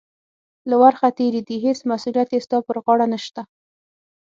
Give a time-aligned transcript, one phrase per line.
[0.69, 3.41] له ورخه تېرې دي، هېڅ مسؤلیت یې ستا پر غاړه نشته.